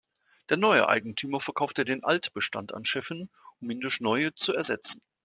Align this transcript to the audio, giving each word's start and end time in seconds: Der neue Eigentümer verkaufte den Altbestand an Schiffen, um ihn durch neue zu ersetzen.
Der 0.49 0.57
neue 0.57 0.89
Eigentümer 0.89 1.39
verkaufte 1.39 1.85
den 1.85 2.03
Altbestand 2.03 2.73
an 2.73 2.85
Schiffen, 2.85 3.29
um 3.59 3.69
ihn 3.69 3.81
durch 3.81 4.01
neue 4.01 4.33
zu 4.33 4.51
ersetzen. 4.51 5.03